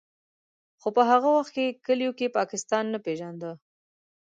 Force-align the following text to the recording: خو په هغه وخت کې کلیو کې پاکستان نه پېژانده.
خو 0.81 0.87
په 0.95 1.01
هغه 1.09 1.29
وخت 1.37 1.51
کې 1.55 1.77
کلیو 1.85 2.11
کې 2.19 2.35
پاکستان 2.37 2.83
نه 2.93 2.99
پېژانده. 3.05 3.51